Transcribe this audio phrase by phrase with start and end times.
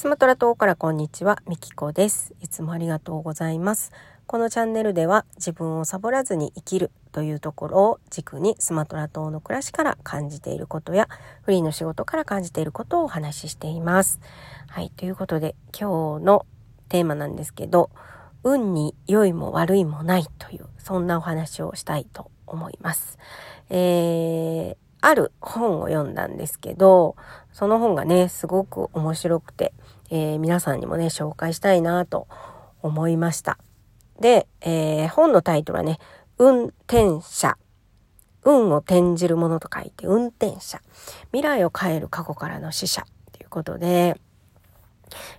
[0.00, 2.32] スマトラ島からこんにちは、みきこです。
[2.40, 3.92] いつもありがとうございます。
[4.26, 11.06] このチャンネルでは自分をサボらずに生きるというところを軸にスマトラ島の暮らしから感じていることや
[11.42, 14.20] フリーの仕事から感じていることをお話ししています。
[14.68, 16.46] はい、ということで今日の
[16.88, 17.90] テーマなんですけど、
[18.42, 23.18] 運に良いも悪いもないというそんなお話をしたいと思います。
[23.68, 27.16] えー、ある本を読んだんですけど、
[27.52, 29.72] その本がね、すごく面白くて、
[30.10, 32.26] えー、皆さんにもね、紹介したいなと
[32.82, 33.58] 思いました。
[34.20, 35.98] で、えー、本のタイトルはね、
[36.38, 37.56] 運転者。
[38.42, 40.80] 運を転じるものと書いて、運転者。
[41.32, 43.04] 未来を変える過去からの死者。
[43.32, 44.18] ということで、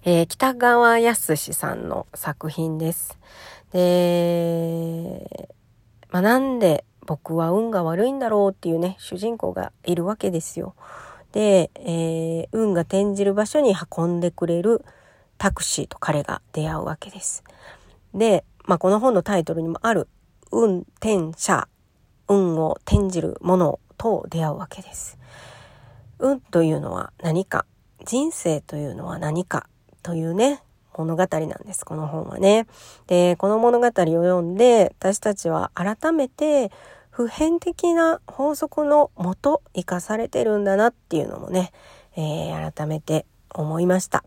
[0.03, 3.17] えー、北川康さんの作品です。
[3.71, 5.49] で、
[6.12, 10.75] まあ、なんで僕は運が悪いんだろうっていうね、主人公がいるわけですよ。
[11.32, 14.84] で、えー、運が転じる場所に運んでくれる
[15.38, 17.43] タクシーと彼が出会うわけです。
[18.13, 20.07] で、まあ、この本のタイトルにもある
[20.51, 21.68] 運転者、
[22.27, 25.18] 運を転じるものと出会うわけです。
[26.20, 27.66] 運というのは何か、
[28.05, 29.68] 人生というのは何か
[30.04, 30.62] というね、
[30.98, 32.68] 物語なんです、この本はね。
[33.07, 36.71] で、この物語を読んで、私たちは改めて
[37.12, 41.71] 普遍的な法則のもと生かされてるんだなっていうのもね、
[42.15, 44.23] えー、改めて思いました。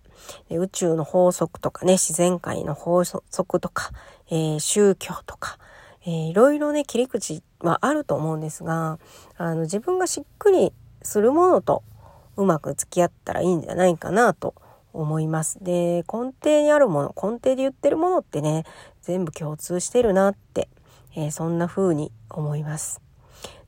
[0.50, 3.90] 宇宙の法則とかね、自然界の法則とか、
[4.30, 5.58] えー、宗教とか、
[6.06, 8.98] えー、いろいろね、切り口はあると思うんですが、
[9.38, 11.82] あの、自分がしっくりするものと
[12.36, 14.54] うまく付き合ったらいいんじゃないかなと
[14.92, 15.58] 思います。
[15.62, 18.64] で、根底にあるもの、根底で言ってるものってね、
[19.02, 20.68] 全部共通してるなって、
[21.16, 23.00] えー、そんな風に思います。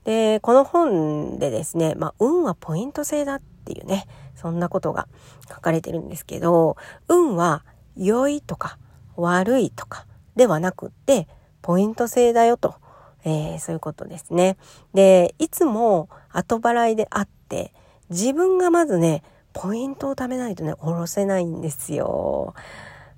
[0.05, 5.08] で、この本でですね、まあ、運はポイント制だっていうね、そんなことが
[5.48, 6.77] 書かれてるんですけど、
[7.08, 7.65] 運は
[7.97, 8.78] 良いとか
[9.16, 10.06] 悪いとか
[10.37, 11.26] ではなくって、
[11.62, 12.76] ポイント制だよと、
[13.25, 14.56] えー、そういうことですね。
[14.94, 17.72] で、いつも後払いであって、
[18.09, 22.54] 自分がまずね、ポイントを貯めないとね、おろせないんですよ。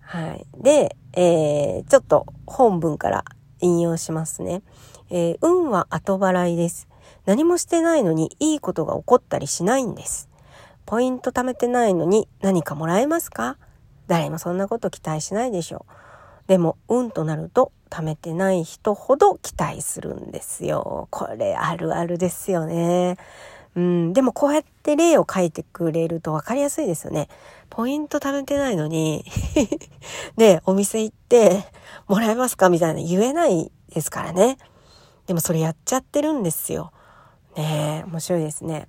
[0.01, 0.47] はい。
[0.57, 3.25] で、えー、ちょっと本文から
[3.61, 4.63] 引用しますね。
[5.11, 6.89] えー、運は後払いです。
[7.27, 10.29] 何もしてないのにいいことが起こったりしないんです。
[10.87, 13.59] ポイント貯めてないのに何かもらえますか？
[14.07, 15.93] 誰もそんなこと期待しないでしょう。
[16.49, 21.09] でも、運となると貯めてない人ほど期待するんですよ。
[21.11, 23.19] これあるあるですよね。
[23.75, 27.29] うん、でもこうやって例を書いてくれると分かりやすいですよね。
[27.71, 29.25] ポイント貯めてないのに
[30.37, 31.65] ね、お店行って
[32.07, 34.59] もらえますかみたいな言えないですからね。
[35.27, 36.93] でもそれやっちゃってるんですよ。
[37.57, 38.89] ねえ、面白いですね。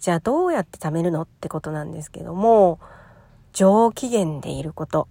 [0.00, 2.80] じゃあどうやって貯めるのってことなんですけども、
[3.52, 5.08] 上機嫌でいること、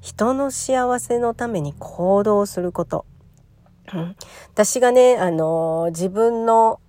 [0.00, 3.04] 人の幸せのために行動すること。
[4.52, 6.80] 私がね、あの自分の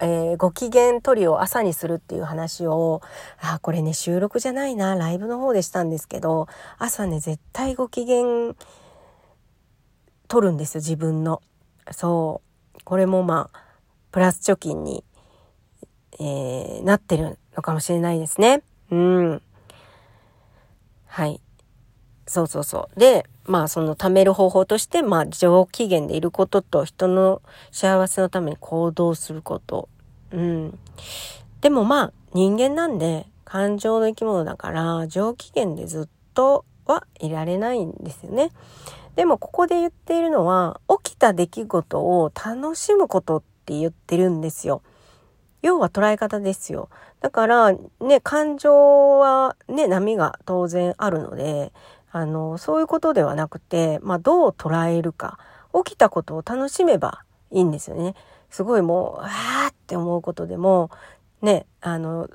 [0.00, 3.00] えー、ご機嫌取りを朝にするっていう話を、
[3.40, 6.48] あ、これね、収録じゃないな、ライブの方でしたんですけど、
[6.78, 8.54] 朝ね、絶対ご機嫌
[10.28, 11.40] 取るんですよ、自分の。
[11.90, 12.42] そ
[12.74, 12.78] う。
[12.84, 13.60] これもまあ、
[14.12, 15.04] プラス貯金に、
[16.18, 18.62] えー、なってるのかもしれないですね。
[18.90, 19.42] うん。
[21.06, 21.40] はい。
[22.26, 23.00] そうそうそう。
[23.00, 29.88] で、まあその貯める方法として、まあ上機嫌でいることと人の幸せのために行動すること。
[30.32, 30.78] うん。
[31.60, 38.50] でもまあ人間なんで感情の生き物だから上機嫌でずっとはいられないんですよね。
[39.14, 44.82] でもここで言っているのは起きた出来事を楽しむことって言ってるんですよ。
[45.62, 46.90] 要は捉え方ですよ。
[47.20, 51.72] だからね、感情はね、波が当然あるので、
[52.12, 55.38] あの、そういうことではなくて、まあ、どう捉えるか、
[55.84, 58.14] 起きたことを楽しめばいいんですよね。
[58.50, 60.90] すごいもう、あーって思うことでも、
[61.42, 62.28] ね、あの、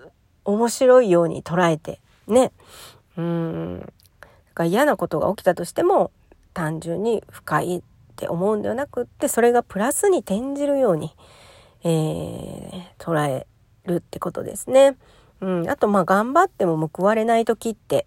[0.45, 2.51] 面白いように捉えて、ね。
[3.17, 3.93] うん。
[4.53, 6.11] か嫌なことが起きたとしても、
[6.53, 7.81] 単純に不快っ
[8.15, 11.15] て思うんではなくって、それがプラスに転じるように、
[11.83, 13.47] えー、捉え
[13.85, 14.97] るってことですね。
[15.39, 15.69] うん。
[15.69, 18.05] あと、まあ、頑張っても報われない時って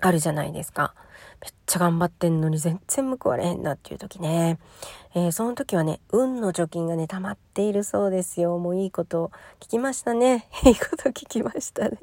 [0.00, 0.94] あるじゃないですか。
[1.40, 4.58] めっちゃ頑張ってんのに全然報われへんなっていう時ね。
[5.14, 8.58] えー、その時はね、運の貯金がね、溜まっているそうですよ。
[8.58, 10.48] もういいこと聞きましたね。
[10.64, 11.98] いいこと聞きましたね。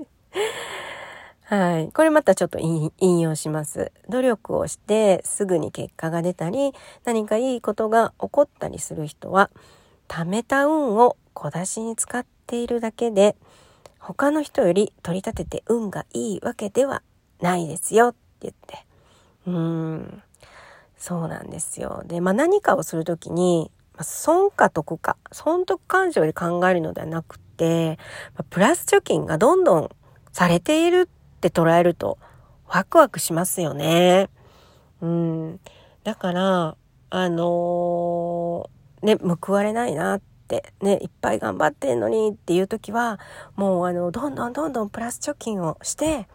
[1.45, 1.91] はい。
[1.91, 3.91] これまたちょっと引用します。
[4.09, 6.73] 努力をしてすぐに結果が出たり、
[7.03, 9.51] 何かいいことが起こったりする人は、
[10.07, 13.35] 貯めた運を小出しに使っているだけで、
[13.99, 17.03] 他の人より取り立てて運がいいわけでは
[17.43, 18.85] ないですよって言って。
[19.45, 20.23] うん。
[20.97, 22.03] そうなんですよ。
[22.07, 27.99] で、まあ何かをするときに、まあ、損か得か、損得感情で考えるのではなくて、
[28.35, 29.89] まあ、プラス貯金がどんどん
[30.31, 32.17] されているって捉えると
[32.67, 34.29] ワクワクしますよね。
[35.01, 35.59] うん。
[36.03, 36.77] だから、
[37.09, 43.19] あのー、ね、報われないなってね、いっぱい頑張ってんのにっていう時は、
[43.55, 46.27] もうあの、どんどんどんどんプラス貯金をして、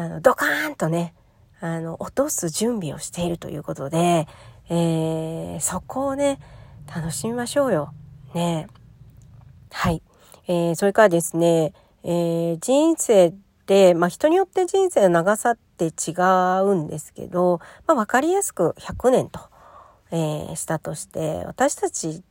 [0.00, 1.12] あの、ドカーンとね、
[1.60, 4.26] あの、落とす準備をしているということで、
[4.70, 6.40] えー、そこをね、
[6.88, 7.92] 楽しみましょうよ。
[8.32, 8.66] ね
[9.70, 10.02] はい。
[10.48, 13.34] えー、それからですね、えー、人生
[13.66, 16.12] で、まあ、人によって人生の長さって違
[16.62, 19.40] うんですけど、まあ、分かりやすく100年と、
[20.12, 22.22] えー、したとして私たち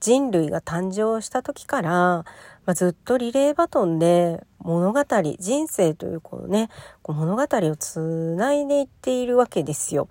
[0.00, 2.24] 人類が誕生した時から、ま
[2.66, 5.04] あ、ずっとリレーバトンで物語
[5.38, 6.68] 人生というこのね
[7.02, 10.08] こう物語をつないでいっているわけですよ。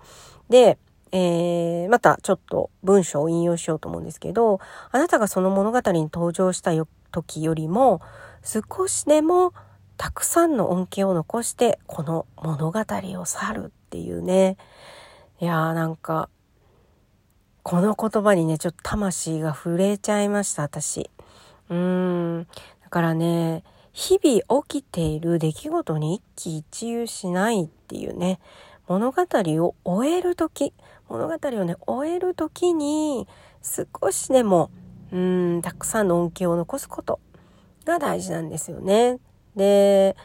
[0.48, 0.78] で、
[1.12, 6.72] えー、またちょっと文章を引用しようと思うんですけどあなたがその物語に登場した
[7.12, 8.00] 時よりも
[8.42, 9.52] 少しでも
[9.96, 14.56] たくさんの恩恵を残してこの物語を去るっていうね
[15.40, 16.28] いやーなんか
[17.68, 21.10] この言葉にねちょっと魂が震えちゃいました私。
[21.68, 22.46] うーん。
[22.82, 23.62] だからね
[23.92, 28.40] 日々起きている出来事に一喜一憂しないっていうね
[28.86, 30.72] 物語を終える時
[31.10, 33.28] 物語をね終える時に
[33.60, 34.70] 少しでも
[35.12, 37.20] うーんたくさんの恩恵を残すこと
[37.84, 39.18] が大事なんですよね。
[39.54, 40.16] で、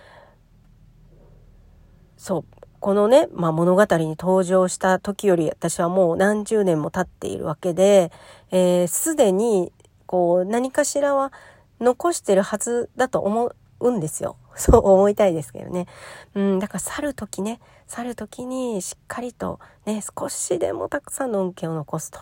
[2.15, 2.45] そう、
[2.83, 8.11] このね、まあ、物語に登場した時より私はもう何十年も経っているわけで、
[8.51, 9.71] えー、で、に
[10.05, 11.31] こう何かしらは
[11.79, 14.35] 残してるはずだと思うんですよ。
[14.57, 15.87] そう思いたいですけどね。
[16.35, 22.19] うん、だから去る時ね、去る時にしっかりとね、少しでもたくさんの恩恵を残すと。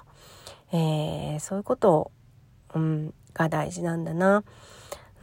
[0.73, 2.11] えー、そういうことを、
[2.75, 4.43] うん、が大事なんだな。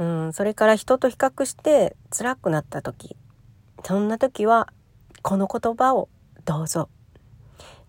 [0.00, 3.16] うん、それから人と比較して辛くなった時
[3.84, 4.68] そんな時は
[5.22, 6.08] この言葉を
[6.44, 6.88] どうぞ、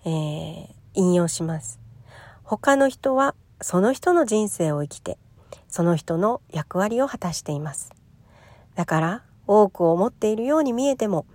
[0.06, 1.80] えー、引用します。
[2.44, 5.18] 他の人はその人の人生を生きて
[5.68, 7.92] その人の役割を果たしています。
[8.76, 11.26] だから多くを持っているように見えても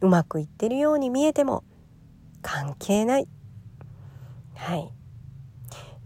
[0.00, 1.64] うまくいってるように見えても
[2.42, 3.28] 関係ない。
[4.54, 4.90] はい。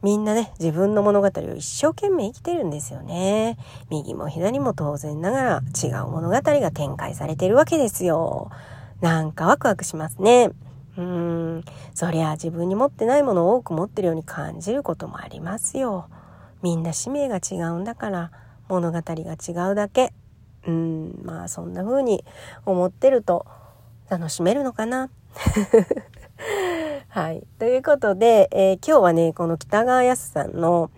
[0.03, 3.57] みんなね、自分の物語を一生懸命生きてるんですよね。
[3.89, 8.51] 右も左も当然ながら違う物語が展開されてるわけですよ。
[9.03, 10.53] なんかワクワクしますね。
[10.97, 11.03] うー
[11.59, 16.09] ん、そりゃ自分に持ってないものを多く持ってるように感じることもありますよ。
[16.63, 18.31] みんな使命が違うんだから
[18.69, 20.13] 物語が違うだけ。
[20.69, 22.25] うん、まあそんな風に
[22.65, 23.45] 思ってると
[24.09, 25.11] 楽しめるのかな。
[27.09, 27.43] はい。
[27.59, 30.93] ということで、えー、今日はね、この北川康さんの、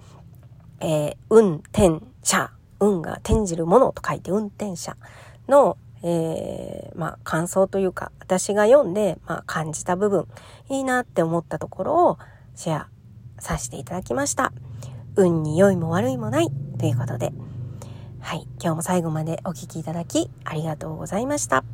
[0.81, 4.97] えー、運転者、運が転じるものと書いて運転者
[5.49, 10.29] の、えー、まあ、感想というか、私が読んで、まあ、感じた部分、
[10.69, 12.19] いいなって思ったところを
[12.55, 12.89] シェア
[13.39, 14.53] させていただきました。
[15.17, 16.49] 運に良いも悪いもない
[16.79, 17.32] ということで、
[18.20, 18.46] はい。
[18.61, 21.65] 今日も最後までお聴きいただきありがとうございました。